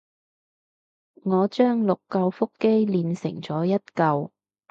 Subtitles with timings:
[1.23, 4.31] 我將六舊腹肌鍊成咗做一舊